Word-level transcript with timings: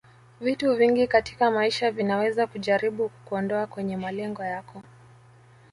Vitu 0.41 0.75
vingi 0.75 1.07
katika 1.07 1.51
maisha 1.51 1.91
vinaweza 1.91 2.47
kujaribu 2.47 3.09
kukuondoa 3.09 3.67
kwenye 3.67 3.97
malengo 3.97 4.43
yako 4.43 4.81